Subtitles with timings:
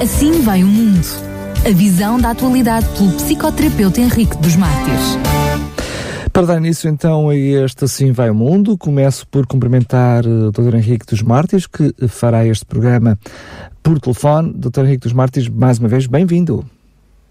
[0.00, 1.06] Assim vai o mundo.
[1.66, 5.16] A visão da atualidade pelo psicoterapeuta Henrique dos Mártires.
[6.30, 10.52] Para dar início então a este Assim Vai o Mundo, começo por cumprimentar eh, o
[10.52, 10.74] Dr.
[10.74, 13.18] Henrique dos Mártires, que fará este programa
[13.82, 14.52] por telefone.
[14.52, 14.80] Dr.
[14.80, 16.62] Henrique dos Mártires, mais uma vez, bem-vindo.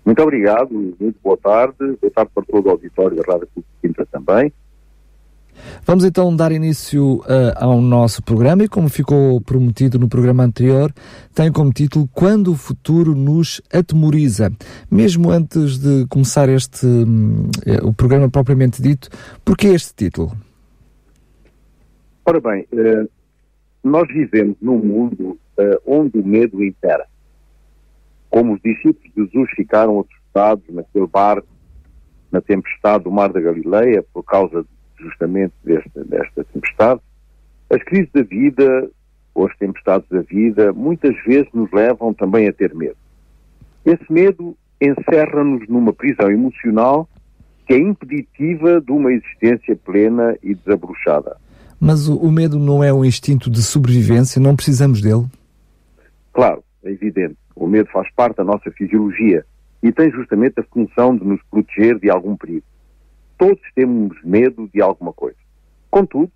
[0.04, 1.76] Muito obrigado, muito boa tarde.
[2.02, 4.52] Boa tarde para todo o auditório da Rádio Pública também.
[5.86, 10.92] Vamos então dar início uh, ao nosso programa e, como ficou prometido no programa anterior,
[11.34, 14.52] tem como título Quando o Futuro nos Atemoriza.
[14.90, 17.50] Mesmo antes de começar este um,
[17.84, 19.10] o programa propriamente dito,
[19.44, 20.32] por que este título?
[22.26, 23.10] Ora bem, uh,
[23.84, 27.06] nós vivemos num mundo uh, onde o medo impera.
[28.30, 31.48] Como os discípulos de Jesus ficaram assustados naquele barco,
[32.32, 34.66] na tempestade do Mar da Galileia, por causa
[35.00, 37.02] justamente desta, desta tempestade,
[37.70, 38.90] as crises da vida,
[39.34, 42.98] ou as tempestades da vida, muitas vezes nos levam também a ter medo.
[43.86, 47.08] Esse medo encerra-nos numa prisão emocional
[47.68, 51.38] que é impeditiva de uma existência plena e desabrochada.
[51.80, 54.40] Mas o, o medo não é um instinto de sobrevivência?
[54.40, 55.26] Não precisamos dele?
[56.32, 57.38] Claro, é evidente.
[57.56, 59.46] O medo faz parte da nossa fisiologia
[59.82, 62.66] e tem justamente a função de nos proteger de algum perigo.
[63.38, 65.38] Todos temos medo de alguma coisa.
[65.90, 66.32] Contudo,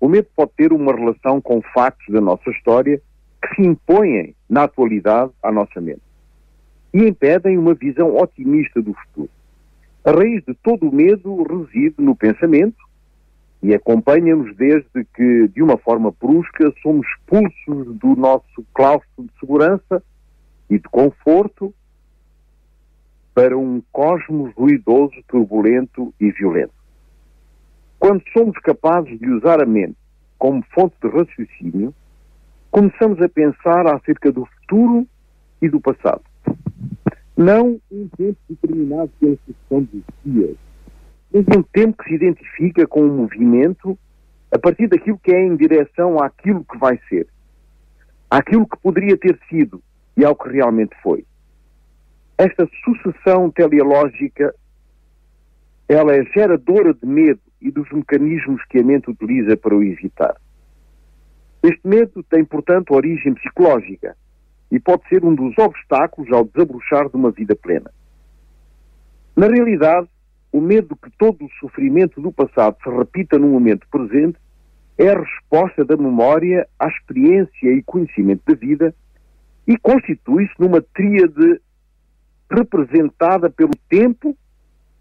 [0.00, 3.00] o medo pode ter uma relação com factos da nossa história
[3.42, 6.02] que se impõem na atualidade à nossa mente
[6.92, 9.28] e impedem uma visão otimista do futuro.
[10.04, 12.76] A raiz de todo o medo reside no pensamento
[13.62, 20.02] e acompanha-nos desde que, de uma forma brusca, somos expulsos do nosso claustro de segurança
[20.70, 21.74] e de conforto
[23.36, 26.72] para um cosmos ruidoso, turbulento e violento.
[27.98, 29.98] Quando somos capazes de usar a mente
[30.38, 31.94] como fonte de raciocínio,
[32.70, 35.06] começamos a pensar acerca do futuro
[35.60, 36.22] e do passado.
[37.36, 40.56] Não um tempo determinado pela sucessão dos dias,
[41.30, 43.98] mas um tempo que se identifica com um movimento
[44.50, 47.26] a partir daquilo que é em direção àquilo que vai ser,
[48.30, 49.82] àquilo que poderia ter sido
[50.16, 51.22] e ao que realmente foi.
[52.38, 54.54] Esta sucessão teleológica,
[55.88, 60.36] ela é geradora de medo e dos mecanismos que a mente utiliza para o evitar.
[61.62, 64.16] Este medo tem, portanto, origem psicológica
[64.70, 67.90] e pode ser um dos obstáculos ao desabrochar de uma vida plena.
[69.34, 70.08] Na realidade,
[70.52, 74.38] o medo que todo o sofrimento do passado se repita no momento presente
[74.98, 78.94] é a resposta da memória à experiência e conhecimento da vida
[79.66, 81.60] e constitui-se numa tríade
[82.50, 84.36] representada pelo tempo,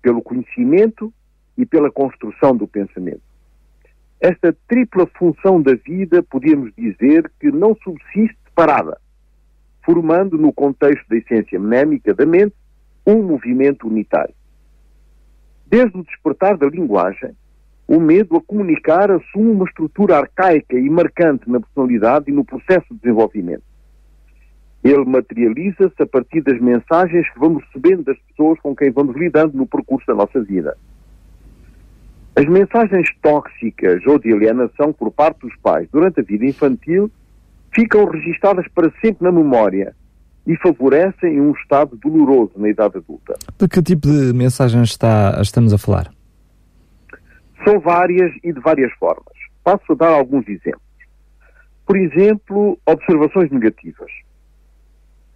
[0.01, 1.13] pelo conhecimento
[1.57, 3.21] e pela construção do pensamento.
[4.19, 8.99] Esta tripla função da vida, podíamos dizer que não subsiste parada,
[9.83, 12.55] formando no contexto da essência mnémica da mente
[13.05, 14.33] um movimento unitário.
[15.67, 17.35] Desde o despertar da linguagem,
[17.87, 22.85] o medo a comunicar assume uma estrutura arcaica e marcante na personalidade e no processo
[22.91, 23.63] de desenvolvimento.
[24.85, 29.57] Ele materializa-se a partir das mensagens que vamos recebendo das pessoas com quem vamos lidando
[29.57, 30.77] no percurso da nossa vida.
[32.35, 37.09] As mensagens tóxicas ou de alienação por parte dos pais durante a vida infantil
[37.73, 39.95] ficam registadas para sempre na memória
[40.45, 43.33] e favorecem um estado doloroso na idade adulta.
[43.57, 46.11] De que tipo de mensagens está, estamos a falar?
[47.63, 49.33] São várias e de várias formas.
[49.63, 50.83] Passo a dar alguns exemplos.
[51.87, 54.11] Por exemplo, observações negativas.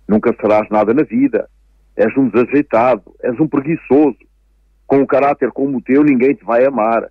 [0.10, 1.48] Nunca serás nada na vida.
[1.96, 4.18] És um desajeitado, és um preguiçoso.
[4.88, 7.08] Com um caráter como o teu, ninguém te vai amar.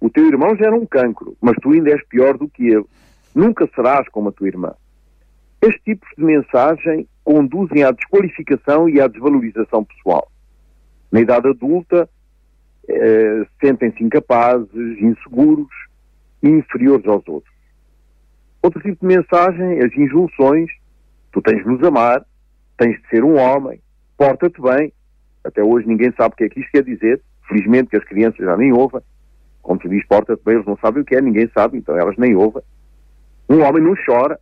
[0.00, 2.86] O teu irmão já era um cancro, mas tu ainda és pior do que ele.
[3.34, 4.72] Nunca serás como a tua irmã.
[5.60, 10.26] Estes tipos de mensagem conduzem à desqualificação e à desvalorização pessoal.
[11.12, 12.08] Na idade adulta,
[12.88, 15.68] eh, sentem-se incapazes, inseguros
[16.42, 17.54] e inferiores aos outros.
[18.62, 20.70] Outro tipo de mensagem, as injunções,
[21.32, 22.24] tu tens de nos amar,
[22.80, 23.78] tens de ser um homem,
[24.16, 24.90] porta-te bem.
[25.44, 27.20] Até hoje ninguém sabe o que é que isto quer dizer.
[27.46, 29.02] Felizmente que as crianças já nem ouvem.
[29.60, 32.16] Como se diz porta-te bem, eles não sabem o que é, ninguém sabe, então elas
[32.16, 32.62] nem ouvem.
[33.50, 34.40] Um homem não chora,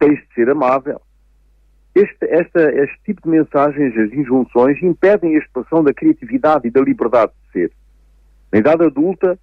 [0.00, 1.00] tens de ser amável.
[1.94, 6.80] Este, esta, este tipo de mensagens, as injunções, impedem a expressão da criatividade e da
[6.80, 7.72] liberdade de ser.
[8.50, 9.38] Na idade adulta,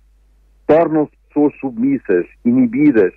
[0.66, 3.14] tornam-se pessoas submissas, inibidas,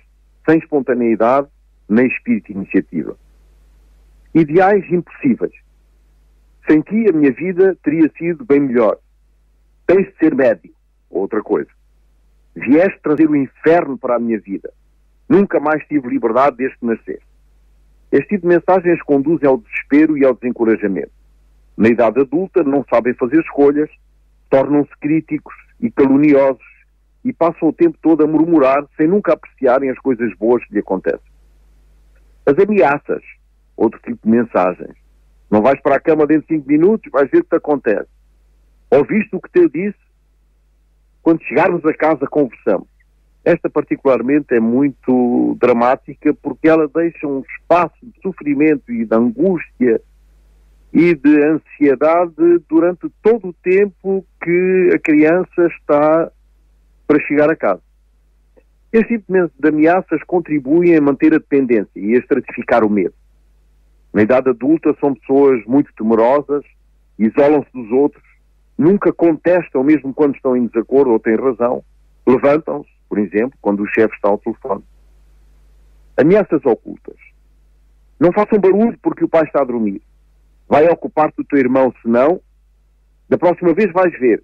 [0.47, 1.47] sem espontaneidade
[1.89, 3.17] nem espírito de iniciativa
[4.33, 5.53] ideais impossíveis.
[6.67, 8.97] Sem ti a minha vida teria sido bem melhor.
[9.87, 10.75] Tens de ser médico,
[11.09, 11.69] outra coisa.
[12.55, 14.71] Vieste trazer o inferno para a minha vida.
[15.27, 17.21] Nunca mais tive liberdade desde nascer.
[18.11, 21.11] Este tipo de mensagens conduzem ao desespero e ao desencorajamento.
[21.77, 23.89] Na idade adulta, não sabem fazer escolhas,
[24.49, 26.61] tornam-se críticos e caluniosos
[27.23, 30.79] e passam o tempo todo a murmurar sem nunca apreciarem as coisas boas que lhe
[30.79, 31.31] acontecem.
[32.45, 33.23] As ameaças,
[33.81, 34.95] outro tipo de mensagens.
[35.49, 38.07] Não vais para a cama dentro de cinco minutos, vais ver o que te acontece.
[38.89, 39.99] Ouviste o que te disse?
[41.23, 42.87] Quando chegarmos a casa, conversamos.
[43.43, 50.01] Esta, particularmente, é muito dramática porque ela deixa um espaço de sofrimento e de angústia
[50.93, 56.31] e de ansiedade durante todo o tempo que a criança está
[57.07, 57.81] para chegar a casa.
[58.93, 63.13] Este tipo de ameaças contribuem a manter a dependência e a estratificar o medo.
[64.13, 66.63] Na idade adulta são pessoas muito temerosas,
[67.17, 68.23] isolam-se dos outros,
[68.77, 71.83] nunca contestam mesmo quando estão em desacordo ou têm razão,
[72.27, 74.83] levantam-se, por exemplo, quando o chefe está ao telefone.
[76.17, 77.15] Ameaças ocultas.
[78.19, 80.01] Não façam barulho porque o pai está a dormir.
[80.67, 82.41] Vai ocupar-te do teu irmão, senão,
[83.27, 84.43] da próxima vez vais ver.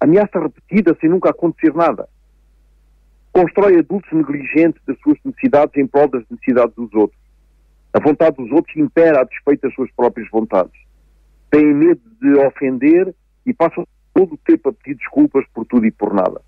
[0.00, 2.08] Ameaça repetida sem nunca acontecer nada.
[3.32, 7.19] Constrói adultos negligentes das suas necessidades em prol das necessidades dos outros.
[7.92, 10.78] A vontade dos outros impera a despeito das suas próprias vontades.
[11.50, 13.14] Têm medo de ofender
[13.44, 16.40] e passam todo o tempo a pedir desculpas por tudo e por nada.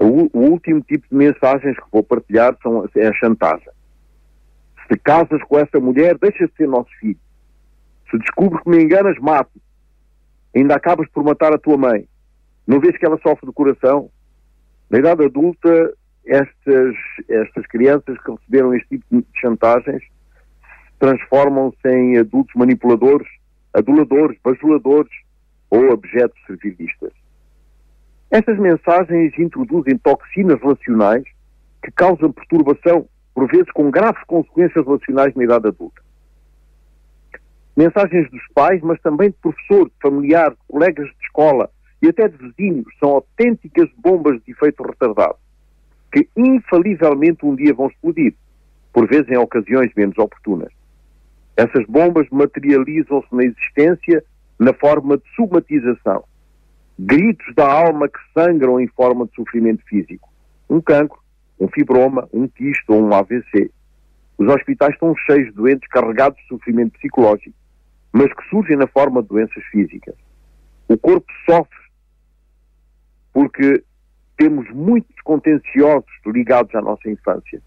[0.00, 3.68] O, último tipo de mensagens que vou partilhar são, é a chantagem.
[4.88, 7.18] Se casas com essa mulher, deixa de ser nosso filho.
[8.10, 9.62] Se descubres que me enganas, mate.
[10.54, 12.06] Ainda acabas por matar a tua mãe.
[12.66, 14.10] Não vês que ela sofre do coração?
[14.90, 15.94] Na idade adulta,
[16.26, 16.94] estas,
[17.28, 20.02] estas crianças que receberam este tipo de chantagens
[20.98, 23.28] transformam-se em adultos manipuladores,
[23.72, 25.12] aduladores, bajuladores
[25.70, 27.12] ou objetos servilistas.
[28.30, 31.24] Estas mensagens introduzem toxinas relacionais
[31.82, 36.02] que causam perturbação, por vezes com graves consequências relacionais na idade adulta.
[37.76, 41.68] Mensagens dos pais, mas também de professor, de familiar, de colegas de escola
[42.00, 45.36] e até de vizinhos são autênticas bombas de efeito retardado
[46.14, 48.34] que infalivelmente um dia vão explodir,
[48.92, 50.72] por vezes em ocasiões menos oportunas.
[51.56, 54.24] Essas bombas materializam-se na existência
[54.56, 56.22] na forma de submatização.
[56.96, 60.32] Gritos da alma que sangram em forma de sofrimento físico.
[60.70, 61.18] Um cancro,
[61.58, 63.72] um fibroma, um quisto ou um AVC.
[64.38, 67.56] Os hospitais estão cheios de doentes carregados de sofrimento psicológico,
[68.12, 70.14] mas que surgem na forma de doenças físicas.
[70.86, 71.84] O corpo sofre
[73.32, 73.82] porque
[74.36, 77.60] temos muitos contenciosos ligados à nossa infância.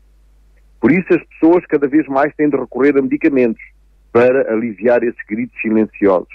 [0.80, 3.62] Por isso as pessoas cada vez mais têm de recorrer a medicamentos
[4.12, 6.28] para aliviar esses gritos silenciosos.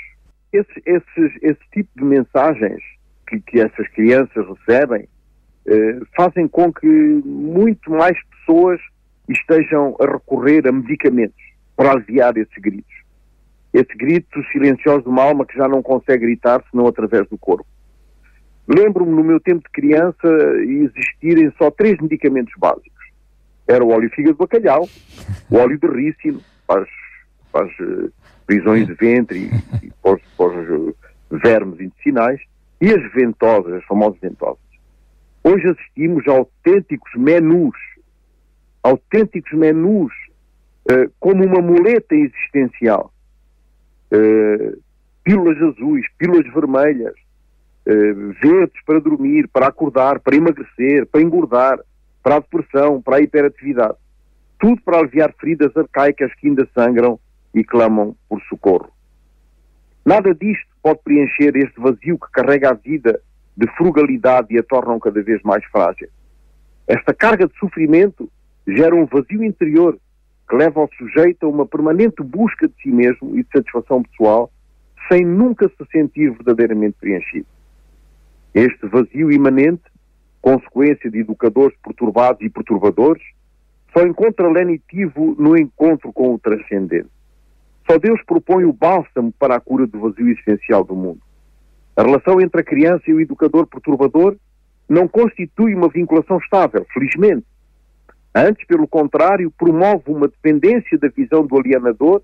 [0.52, 2.82] Esse, esse tipo de mensagens
[3.26, 5.08] que, que essas crianças recebem
[5.66, 8.80] eh, fazem com que muito mais pessoas
[9.28, 11.40] estejam a recorrer a medicamentos
[11.76, 12.92] para aliviar esses gritos.
[13.72, 17.66] Esse grito silencioso de uma alma que já não consegue gritar senão através do corpo.
[18.74, 20.28] Lembro-me no meu tempo de criança
[20.62, 22.90] existirem só três medicamentos básicos.
[23.68, 24.88] Era o óleo fígado de bacalhau,
[25.50, 26.88] o óleo de rícino, para as,
[27.52, 28.10] para as uh,
[28.46, 30.96] prisões de ventre e, e para, os, para os uh,
[31.30, 32.40] vermes intestinais,
[32.80, 34.62] e as ventosas, as famosas ventosas.
[35.44, 37.76] Hoje assistimos a autênticos menus,
[38.82, 40.12] autênticos menus,
[40.90, 43.12] uh, como uma muleta existencial.
[45.22, 47.14] pílulas azuis, pílulas vermelhas,
[47.86, 51.78] uh, verdes para dormir, para acordar, para emagrecer, para engordar,
[52.22, 53.96] para a depressão, para a hiperatividade.
[54.58, 57.18] Tudo para aliviar feridas arcaicas que ainda sangram
[57.54, 58.90] e clamam por socorro.
[60.04, 63.20] Nada disto pode preencher este vazio que carrega a vida
[63.56, 66.08] de frugalidade e a tornam cada vez mais frágil.
[66.86, 68.28] Esta carga de sofrimento
[68.66, 69.98] gera um vazio interior
[70.48, 74.50] que leva ao sujeito a uma permanente busca de si mesmo e de satisfação pessoal,
[75.08, 77.46] sem nunca se sentir verdadeiramente preenchido.
[78.54, 79.82] Este vazio imanente,
[80.40, 83.22] consequência de educadores perturbados e perturbadores,
[83.92, 87.08] só encontra lenitivo no encontro com o transcendente.
[87.90, 91.20] Só Deus propõe o bálsamo para a cura do vazio essencial do mundo.
[91.96, 94.36] A relação entre a criança e o educador perturbador
[94.88, 97.46] não constitui uma vinculação estável, felizmente.
[98.34, 102.22] Antes, pelo contrário, promove uma dependência da visão do alienador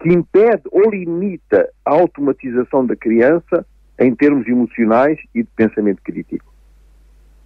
[0.00, 3.66] que impede ou limita a automatização da criança
[3.98, 6.52] em termos emocionais e de pensamento crítico.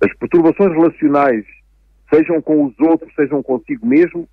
[0.03, 1.45] As perturbações relacionais,
[2.13, 4.29] sejam com os outros, sejam consigo mesmo,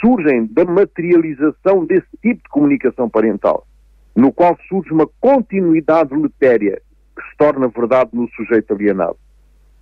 [0.00, 3.66] surgem da materialização desse tipo de comunicação parental,
[4.14, 6.80] no qual surge uma continuidade letéria
[7.16, 9.16] que se torna verdade no sujeito alienado.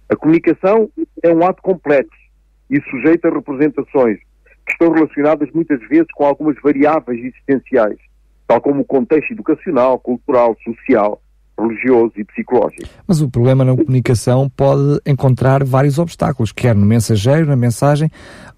[0.09, 0.89] A comunicação
[1.23, 2.25] é um ato complexo
[2.71, 4.19] e sujeito a representações,
[4.67, 7.99] que estão relacionadas muitas vezes com algumas variáveis existenciais,
[8.47, 11.21] tal como o contexto educacional, cultural, social,
[11.59, 12.89] religioso e psicológico.
[13.07, 18.11] Mas o problema na comunicação pode encontrar vários obstáculos, quer no mensageiro, na mensagem,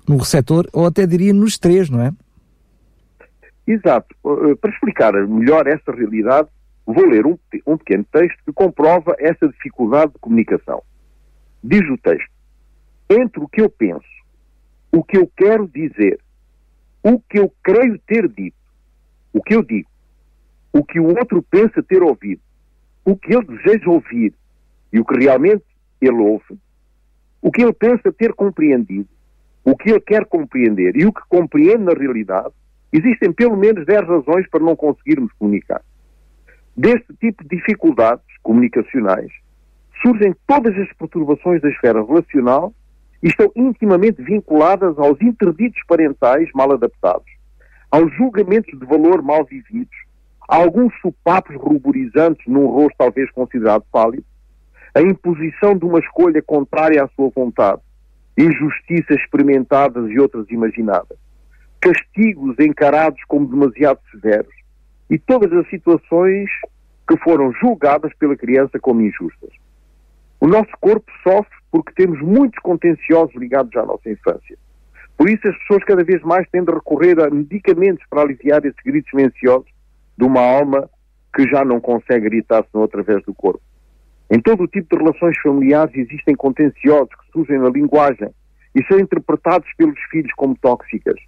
[0.09, 2.12] no receptor, ou até diria nos três, não é?
[3.67, 4.15] Exato.
[4.25, 6.49] Eh, para explicar melhor esta realidade,
[6.87, 7.37] vou ler um,
[7.67, 10.83] um pequeno texto que comprova essa dificuldade de comunicação.
[11.62, 12.31] Diz o texto:
[13.11, 14.07] Entre o que eu penso,
[14.93, 16.21] o que eu quero dizer,
[17.03, 18.57] o que eu creio ter dito,
[19.33, 19.88] o que eu digo,
[20.73, 22.41] o que o outro pensa ter ouvido,
[23.07, 24.35] o que ele deseja ouvir
[24.93, 25.65] e o que realmente
[26.01, 26.59] ele ouve,
[27.41, 29.09] o que ele pensa ter compreendido,
[29.65, 32.53] o que ele quer compreender e o que compreende na realidade,
[32.93, 35.81] existem pelo menos 10 razões para não conseguirmos comunicar.
[36.77, 39.31] Deste tipo de dificuldades comunicacionais
[40.03, 42.75] surgem todas as perturbações da esfera relacional
[43.23, 47.31] e estão intimamente vinculadas aos interditos parentais mal adaptados,
[47.91, 49.97] aos julgamentos de valor mal vividos,
[50.49, 54.25] alguns supapos ruborizantes num rosto talvez considerado pálido,
[54.95, 57.83] a imposição de uma escolha contrária à sua vontade,
[58.38, 61.19] injustiças experimentadas e outras imaginadas,
[61.81, 64.55] castigos encarados como demasiado severos
[65.11, 66.49] e todas as situações
[67.09, 69.50] que foram julgadas pela criança como injustas.
[70.41, 74.57] O nosso corpo sofre porque temos muitos contenciosos ligados à nossa infância.
[75.17, 78.83] Por isso as pessoas cada vez mais têm de recorrer a medicamentos para aliviar esses
[78.85, 79.75] gritos silenciosos
[80.16, 80.88] de uma alma
[81.35, 83.61] que já não consegue gritar senão através do corpo.
[84.30, 88.30] Em todo o tipo de relações familiares existem contenciosos que surgem na linguagem
[88.75, 91.18] e são interpretados pelos filhos como tóxicas,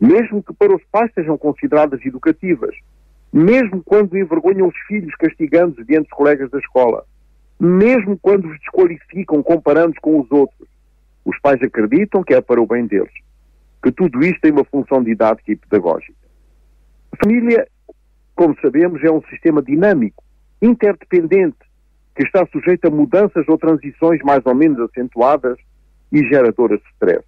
[0.00, 2.74] mesmo que para os pais sejam consideradas educativas,
[3.32, 7.04] mesmo quando envergonham os filhos castigando-os diante dos colegas da escola,
[7.58, 10.68] mesmo quando os desqualificam comparando-os com os outros.
[11.24, 13.12] Os pais acreditam que é para o bem deles,
[13.82, 16.14] que tudo isto tem uma função didática e pedagógica.
[17.12, 17.66] A família,
[18.36, 20.22] como sabemos, é um sistema dinâmico,
[20.60, 21.56] interdependente,
[22.14, 25.58] que está sujeito a mudanças ou transições mais ou menos acentuadas
[26.12, 27.24] e geradoras de stress.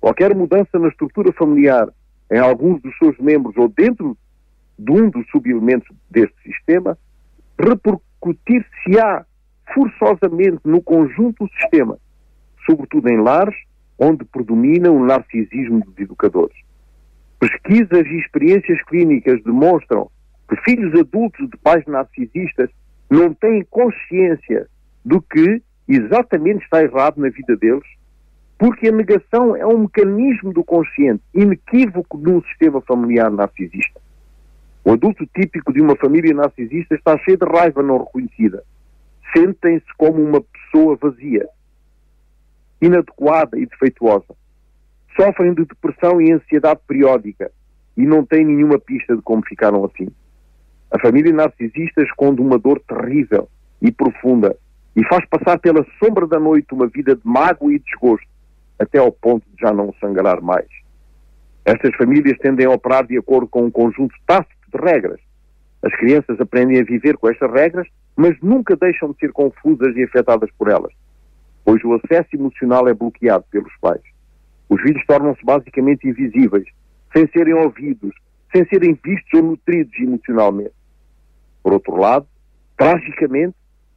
[0.00, 1.88] Qualquer mudança na estrutura familiar
[2.30, 4.16] em alguns dos seus membros ou dentro
[4.78, 6.96] de um dos subelementos deste sistema,
[7.58, 9.24] repercutir-se-á
[9.74, 11.98] forçosamente no conjunto do sistema,
[12.64, 13.56] sobretudo em lares
[13.98, 16.56] onde predomina o narcisismo dos educadores.
[17.40, 20.08] Pesquisas e experiências clínicas demonstram
[20.48, 22.70] que filhos adultos de pais narcisistas
[23.10, 24.66] não têm consciência
[25.04, 27.86] do que exatamente está errado na vida deles,
[28.58, 34.00] porque a negação é um mecanismo do consciente inequívoco num sistema familiar narcisista.
[34.84, 38.64] O adulto típico de uma família narcisista está cheio de raiva não reconhecida.
[39.36, 41.46] Sentem-se como uma pessoa vazia,
[42.80, 44.34] inadequada e defeituosa.
[45.14, 47.50] Sofrem de depressão e ansiedade periódica
[47.96, 50.08] e não têm nenhuma pista de como ficaram assim.
[50.90, 53.48] A família narcisista esconde uma dor terrível
[53.80, 54.56] e profunda
[54.96, 58.26] e faz passar pela sombra da noite uma vida de mágoa e desgosto,
[58.78, 60.66] até ao ponto de já não sangrar mais.
[61.64, 65.20] Estas famílias tendem a operar de acordo com um conjunto tácito de regras.
[65.82, 70.04] As crianças aprendem a viver com estas regras, mas nunca deixam de ser confusas e
[70.04, 70.92] afetadas por elas,
[71.64, 74.02] pois o acesso emocional é bloqueado pelos pais.
[74.68, 76.66] Os filhos tornam-se basicamente invisíveis,
[77.12, 78.14] sem serem ouvidos,
[78.50, 80.77] sem serem vistos ou nutridos emocionalmente.
[81.68, 82.26] Por outro lado,
[82.78, 83.54] tragicamente,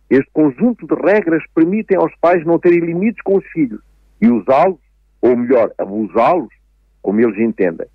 [0.09, 3.79] este conjunto de regras permitem aos pais não terem limites com os filhos
[4.21, 4.77] e usá-los,
[5.21, 6.53] ou melhor, abusá-los,
[7.01, 7.87] como eles entendem.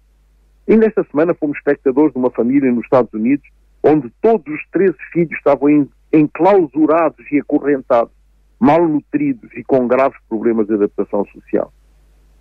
[0.66, 3.46] E nesta semana fomos espectadores de uma família nos Estados Unidos
[3.82, 8.14] onde todos os 13 filhos estavam enclausurados e acorrentados,
[8.58, 11.70] malnutridos e com graves problemas de adaptação social.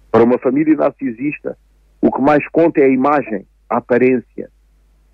[0.10, 1.58] Para uma família narcisista,
[2.00, 4.50] o que mais conta é a imagem, a aparência.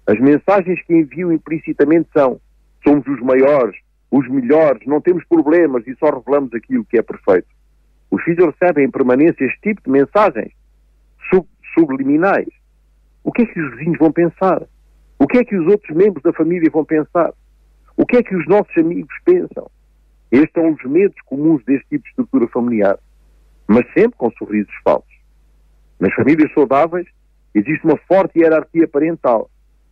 [0.08, 2.39] As mensagens que enviam implicitamente são:
[2.84, 3.77] somos os maiores,
[4.10, 7.48] os melhores, não temos problemas e só revelamos aquilo que é perfeito.
[8.10, 10.51] Os filhos recebem em permanência este tipo de mensagens
[11.29, 12.48] sub subliminais
[13.24, 14.63] o que é que os vizinhos vão pensar?
[15.20, 17.31] O que é que os outros membros da família vão pensar?
[17.96, 19.70] O que é que os nossos amigos pensam?
[20.31, 22.98] Estes são os medos comuns deste tipo de estrutura familiar,
[23.67, 25.13] mas sempre com sorrisos falsos.
[26.00, 27.08] Nas famílias saudáveis
[27.53, 29.51] existe uma forte hierarquia parental,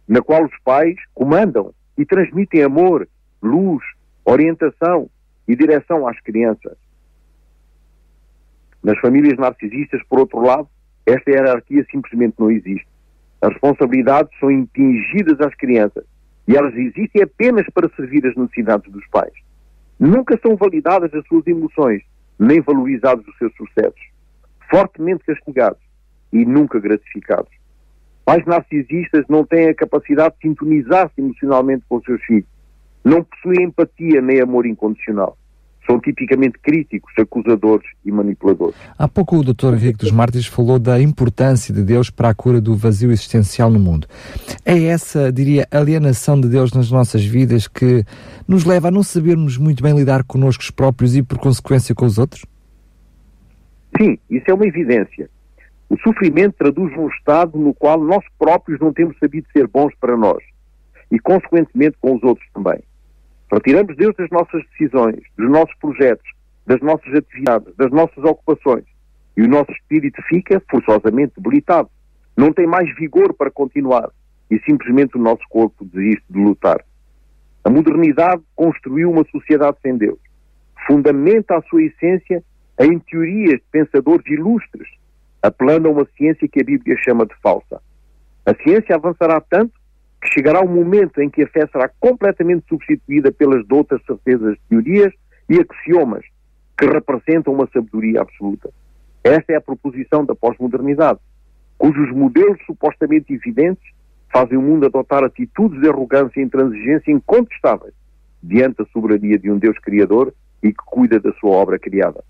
[0.09, 3.07] na qual os pais comandam e transmitem amor,
[3.41, 3.83] luz,
[4.25, 5.07] orientação
[5.47, 6.75] e direção às crianças.
[8.83, 10.67] Nas famílias narcisistas, por outro lado,
[11.05, 12.87] esta hierarquia simplesmente não existe.
[13.39, 16.03] As responsabilidades são impingidas às crianças
[16.47, 19.33] e elas existem apenas para servir as necessidades dos pais.
[19.99, 22.01] Nunca são validadas as suas emoções,
[22.39, 24.09] nem valorizados os seus sucessos.
[24.69, 25.81] Fortemente castigados,
[26.33, 27.58] e nunca gratificados.
[28.29, 32.45] Pais narcisistas não têm a capacidade de sintonizar-se emocionalmente com os seus filhos.
[33.03, 35.35] Não possuem empatia nem amor incondicional.
[35.83, 38.75] São tipicamente críticos, acusadores e manipuladores.
[38.99, 39.73] Há pouco o Dr.
[39.73, 43.79] Henrique dos Mártires falou da importância de Deus para a cura do vazio existencial no
[43.79, 44.05] mundo.
[44.63, 48.03] É essa, diria, alienação de Deus nas nossas vidas que
[48.47, 52.19] nos leva a não sabermos muito bem lidar connosco próprios e, por consequência, com os
[52.19, 52.45] outros?
[53.99, 55.27] Sim, isso é uma evidência.
[55.89, 60.15] O sofrimento traduz um estado no qual nós próprios não temos sabido ser bons para
[60.15, 60.37] nós
[61.11, 62.79] e, consequentemente, com os outros também.
[63.51, 66.29] Retiramos Deus das nossas decisões, dos nossos projetos,
[66.67, 68.85] das nossas atividades, das nossas ocupações
[69.35, 71.89] e o nosso espírito fica forçosamente debilitado.
[72.37, 74.11] Não tem mais vigor para continuar
[74.51, 76.85] e simplesmente o nosso corpo desiste de lutar.
[77.63, 80.19] A modernidade construiu uma sociedade sem Deus.
[80.85, 82.43] Fundamenta a sua essência
[82.79, 84.98] em teorias de pensadores ilustres
[85.41, 87.81] apelando a uma ciência que a Bíblia chama de falsa.
[88.45, 89.73] A ciência avançará tanto
[90.21, 95.13] que chegará um momento em que a fé será completamente substituída pelas doutas certezas teorias
[95.49, 96.25] e axiomas
[96.77, 98.69] que representam uma sabedoria absoluta.
[99.23, 101.19] Esta é a proposição da pós-modernidade,
[101.77, 103.83] cujos modelos supostamente evidentes
[104.31, 107.93] fazem o mundo adotar atitudes de arrogância e intransigência incontestáveis
[108.41, 112.23] diante da soberania de um Deus Criador e que cuida da sua obra criada.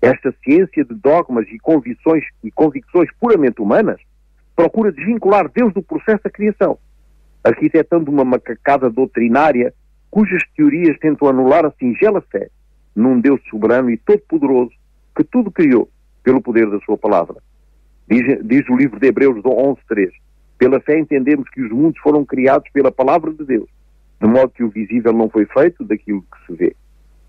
[0.00, 4.00] Esta ciência de dogmas e convicções, e convicções puramente humanas
[4.54, 6.78] procura desvincular Deus do processo da criação,
[7.42, 9.72] arquitetando uma macacada doutrinária
[10.10, 12.48] cujas teorias tentam anular a singela fé
[12.94, 14.70] num Deus soberano e todo-poderoso
[15.16, 15.88] que tudo criou
[16.22, 17.36] pelo poder da sua palavra.
[18.08, 20.10] Diz, diz o livro de Hebreus 11.3
[20.58, 23.68] Pela fé entendemos que os mundos foram criados pela palavra de Deus,
[24.20, 26.76] de modo que o visível não foi feito daquilo que se vê.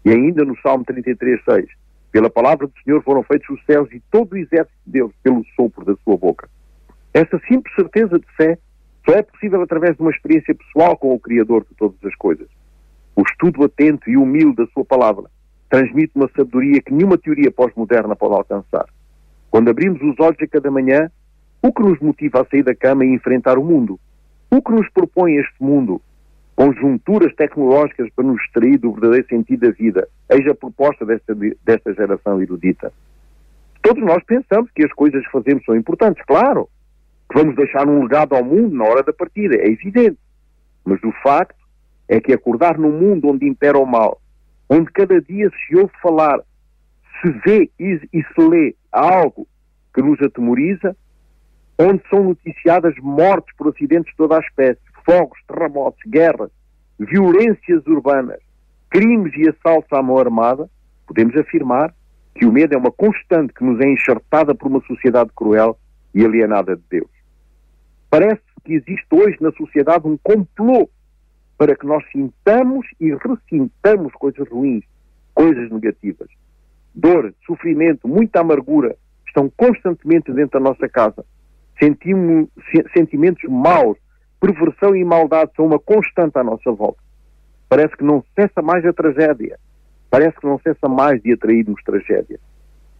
[0.03, 1.67] E ainda no Salmo 33.6
[2.15, 5.43] pela palavra do Senhor foram feitos os céus e todo o exército de Deus pelo
[5.53, 6.47] sopro da sua boca.
[7.13, 8.57] Esta simples certeza de fé
[9.03, 12.47] só é possível através de uma experiência pessoal com o Criador de todas as coisas.
[13.17, 15.25] O estudo atento e humilde da sua palavra
[15.69, 18.85] transmite uma sabedoria que nenhuma teoria pós-moderna pode alcançar.
[19.51, 21.11] Quando abrimos os olhos a cada manhã,
[21.61, 23.99] o que nos motiva a sair da cama e enfrentar o mundo?
[24.49, 26.01] O que nos propõe este mundo?
[26.55, 30.07] Conjunturas tecnológicas para nos extrair do verdadeiro sentido da vida.
[30.29, 32.91] Eis a proposta desta, desta geração erudita.
[33.81, 36.69] Todos nós pensamos que as coisas que fazemos são importantes, claro.
[37.29, 40.17] Que vamos deixar um legado ao mundo na hora da partida, é evidente.
[40.83, 41.59] Mas o facto
[42.07, 44.21] é que acordar num mundo onde impera o mal,
[44.69, 46.39] onde cada dia se ouve falar,
[47.21, 49.47] se vê e, e se lê algo
[49.93, 50.95] que nos atemoriza,
[51.77, 56.49] onde são noticiadas mortes por acidentes de toda a espécie, fogos, terremotos, guerras,
[56.99, 58.39] violências urbanas,
[58.89, 60.69] crimes e assaltos à mão armada,
[61.05, 61.93] podemos afirmar
[62.33, 65.77] que o medo é uma constante que nos é enxertada por uma sociedade cruel
[66.13, 67.09] e alienada de Deus.
[68.09, 70.89] Parece que existe hoje na sociedade um complô
[71.57, 74.83] para que nós sintamos e ressintamos coisas ruins,
[75.33, 76.27] coisas negativas.
[76.93, 78.95] Dor, sofrimento, muita amargura
[79.27, 81.25] estão constantemente dentro da nossa casa.
[81.77, 82.49] Sentimos
[82.93, 83.97] sentimentos maus,
[84.45, 86.99] perversão e maldade são uma constante à nossa volta.
[87.67, 89.57] Parece que não cessa mais a tragédia.
[90.09, 92.39] Parece que não cessa mais de atrair-nos tragédia.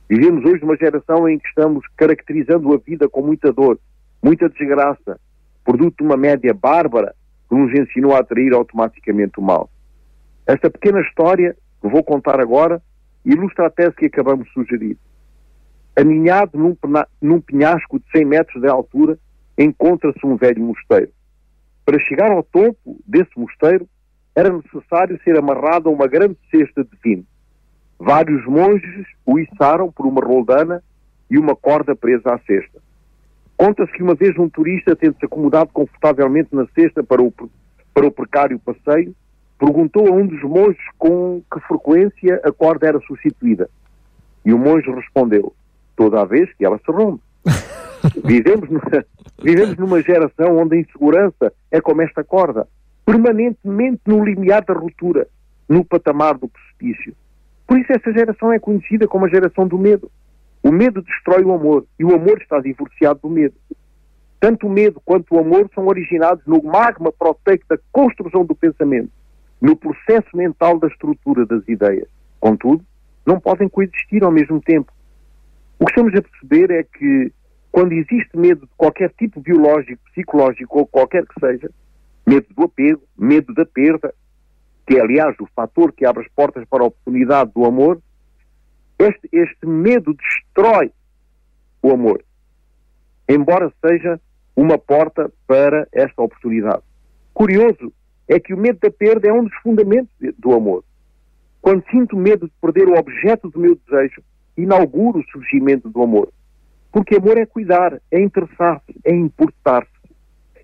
[0.10, 3.80] Vivemos hoje uma geração em que estamos caracterizando a vida com muita dor,
[4.24, 5.20] muita desgraça,
[5.64, 7.14] produto de uma média bárbara
[7.48, 9.70] que nos ensinou a atrair automaticamente o mal.
[10.48, 12.82] Esta pequena história que vou contar agora
[13.24, 14.98] ilustra a tese que acabamos de sugerir.
[15.96, 16.76] Aninhado num,
[17.22, 19.18] num penhasco de 100 metros de altura,
[19.58, 21.12] encontra-se um velho mosteiro.
[21.86, 23.88] Para chegar ao topo desse mosteiro,
[24.36, 27.26] era necessário ser amarrado a uma grande cesta de vinho.
[28.00, 30.84] Vários monges o içaram por uma roldana
[31.30, 32.82] e uma corda presa à cesta.
[33.56, 37.32] Conta-se que uma vez um turista, tendo-se acomodado confortavelmente na cesta para o,
[37.94, 39.16] para o precário passeio,
[39.58, 43.70] perguntou a um dos monges com que frequência a corda era substituída.
[44.44, 45.54] E o monge respondeu,
[45.96, 47.24] toda a vez que ela se rompe.
[48.26, 48.70] Vivemos
[49.42, 52.68] vivemos numa geração onde a insegurança é como esta corda,
[53.06, 55.28] permanentemente no limiar da ruptura,
[55.68, 57.16] no patamar do precipício.
[57.68, 60.12] Por isso essa geração é conhecida como a geração do medo.
[60.62, 63.56] O medo destrói o amor e o amor está divorciado do medo.
[64.40, 69.10] Tanto o medo quanto o amor são originados no magma proteico da construção do pensamento,
[69.62, 72.08] no processo mental da estrutura das ideias.
[72.40, 72.84] Contudo,
[73.26, 74.92] não podem coexistir ao mesmo tempo.
[75.80, 77.32] O que estamos a perceber é que
[77.76, 81.70] quando existe medo de qualquer tipo biológico, psicológico ou qualquer que seja,
[82.26, 84.16] medo do apego, medo da perda,
[84.88, 88.02] que é, aliás, o fator que abre as portas para a oportunidade do amor,
[88.98, 90.90] este, este medo destrói
[91.84, 92.24] o amor.
[93.28, 94.22] embora seja
[94.56, 96.82] uma porta para esta oportunidade.
[97.34, 97.92] Curioso
[98.26, 100.86] é que o medo da perda é um dos fundamentos do amor.
[101.62, 104.24] Quando sinto medo de perder o objeto do meu desejo,
[104.56, 106.32] inauguro o surgimento do amor.
[106.96, 109.92] Porque amor é cuidar, é interessar-se, é importar-se.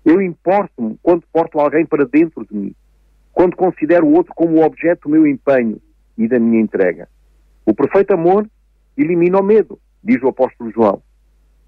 [0.02, 2.74] Eu importo-me quando porto alguém para dentro de mim,
[3.34, 5.78] quando considero o outro como o objeto do meu empenho
[6.16, 7.06] e da minha entrega.
[7.66, 8.48] O perfeito amor
[8.96, 11.02] elimina o medo, diz o apóstolo João.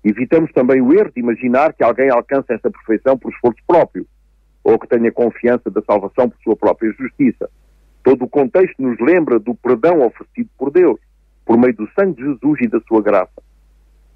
[0.02, 4.06] Evitamos também o erro de imaginar que alguém alcança esta perfeição por esforço próprio,
[4.64, 7.50] ou que tenha confiança da salvação por sua própria justiça.
[8.02, 10.98] Todo o contexto nos lembra do perdão oferecido por Deus,
[11.44, 13.43] por meio do sangue de Jesus e da sua graça.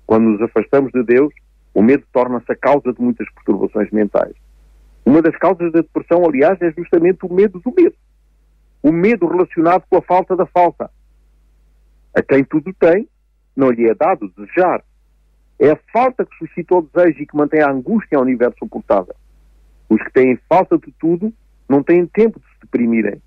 [0.08, 1.30] Quando nos afastamos de Deus,
[1.74, 4.32] o medo torna-se a causa de muitas perturbações mentais.
[5.04, 7.94] Uma das causas da depressão, aliás, é justamente o medo do medo.
[8.82, 10.90] O medo relacionado com a falta da falta.
[12.16, 13.06] A quem tudo tem,
[13.54, 14.82] não lhe é dado desejar.
[15.58, 19.14] É a falta que suscita o desejo e que mantém a angústia ao universo suportável.
[19.90, 21.30] Os que têm falta de tudo
[21.68, 23.20] não têm tempo de se deprimirem.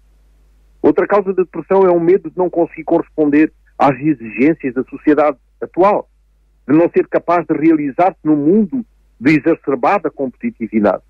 [0.81, 5.37] Outra causa da depressão é o medo de não conseguir corresponder às exigências da sociedade
[5.61, 6.09] atual,
[6.67, 8.85] de não ser capaz de realizar-se no mundo
[9.19, 11.03] de exacerbada competitividade.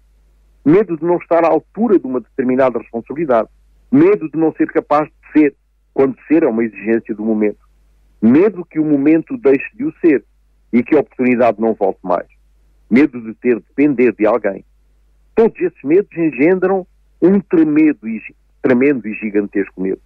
[0.65, 3.49] Medo de não estar à altura de uma determinada responsabilidade.
[3.91, 5.55] Medo de não ser capaz de ser,
[5.93, 7.59] quando ser é uma exigência do momento.
[8.21, 10.23] Medo que o momento deixe de o ser
[10.71, 12.27] e que a oportunidade não volte mais.
[12.89, 14.63] Medo de ter de depender de alguém.
[15.35, 16.85] Todos esses medos engendram
[17.21, 18.21] um tremendo e,
[18.61, 20.01] tremendo e gigantesco medo.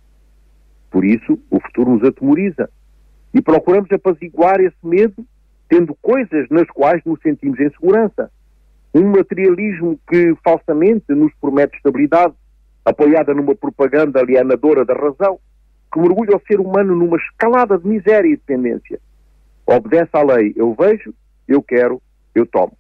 [0.89, 2.69] Por isso, o futuro nos atemoriza.
[3.33, 5.25] E procuramos apaziguar esse medo
[5.67, 8.31] tendo coisas nas quais nos sentimos em segurança.
[8.93, 12.33] Um materialismo que falsamente nos promete estabilidade,
[12.83, 15.39] apoiada numa propaganda alienadora da razão,
[15.91, 18.99] que mergulha o ser humano numa escalada de miséria e dependência.
[19.65, 21.13] Obedece à lei, eu vejo,
[21.47, 22.01] eu quero,
[22.33, 22.77] eu tomo.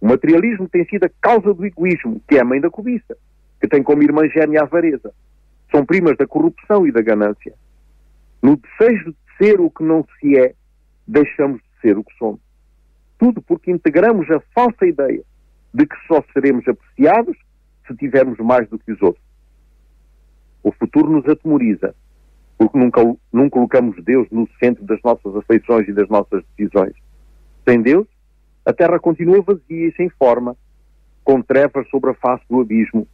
[0.00, 3.16] O materialismo tem sido a causa do egoísmo, que é a mãe da cobiça,
[3.60, 5.12] que tem como irmã gêmea a avareza.
[5.70, 7.54] São primas da corrupção e da ganância.
[8.42, 10.54] No desejo de ser o que não se é,
[11.08, 12.40] deixamos de ser o que somos.
[13.18, 15.22] Tudo porque integramos a falsa ideia
[15.74, 17.36] de que só seremos apreciados
[17.86, 19.24] se tivermos mais do que os outros.
[20.62, 21.94] O futuro nos atemoriza,
[22.56, 26.94] porque nunca, nunca colocamos Deus no centro das nossas afeições e das nossas decisões.
[27.68, 28.06] Sem Deus,
[28.64, 30.56] a Terra continua vazia e sem forma,
[31.22, 33.06] com trevas sobre a face do abismo,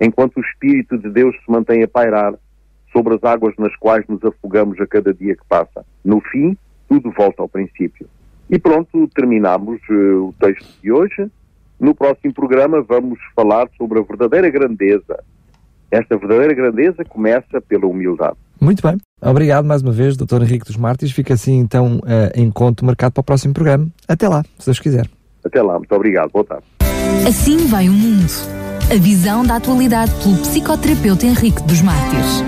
[0.00, 2.34] enquanto o Espírito de Deus se mantém a pairar
[2.92, 5.84] sobre as águas nas quais nos afogamos a cada dia que passa.
[6.04, 6.56] No fim,
[6.88, 8.06] tudo volta ao princípio.
[8.48, 11.30] E pronto, terminamos uh, o texto de hoje.
[11.78, 15.22] No próximo programa vamos falar sobre a verdadeira grandeza.
[15.90, 18.36] Esta verdadeira grandeza começa pela humildade.
[18.60, 18.96] Muito bem.
[19.20, 20.42] Obrigado mais uma vez, Dr.
[20.42, 21.14] Henrique dos Mártires.
[21.14, 23.88] Fica assim então uh, encontro marcado para o próximo programa.
[24.08, 25.08] Até lá, se Deus quiser.
[25.44, 26.30] Até lá, muito obrigado.
[26.30, 26.64] Boa tarde.
[27.26, 28.32] Assim vai o mundo.
[28.90, 32.42] A visão da atualidade pelo psicoterapeuta Henrique dos Mártires.